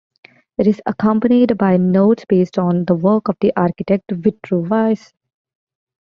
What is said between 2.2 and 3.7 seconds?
based on the work of the